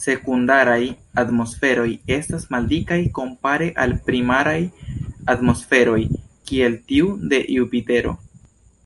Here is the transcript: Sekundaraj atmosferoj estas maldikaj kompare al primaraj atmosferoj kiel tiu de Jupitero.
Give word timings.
Sekundaraj 0.00 0.80
atmosferoj 1.20 1.86
estas 2.16 2.44
maldikaj 2.54 2.98
kompare 3.18 3.68
al 3.84 3.94
primaraj 4.08 4.58
atmosferoj 5.36 6.02
kiel 6.50 6.76
tiu 6.92 7.08
de 7.32 7.40
Jupitero. 7.56 8.14